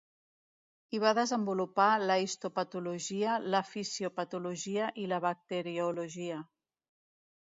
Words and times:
Hi 0.95 0.99
va 1.01 1.09
desenvolupar 1.17 1.89
la 2.11 2.15
histopatologia, 2.23 3.35
la 3.55 3.61
fisiopatologia 3.73 4.87
i 5.03 5.05
la 5.13 5.21
bacteriologia. 5.27 6.41